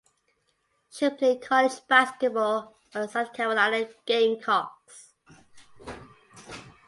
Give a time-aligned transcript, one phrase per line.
[0.89, 5.13] She played college basketball for the South Carolina Gamecocks.